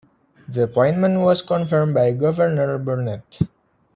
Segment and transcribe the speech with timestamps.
[0.47, 3.37] The appointment was confirmed by Governor Burnet.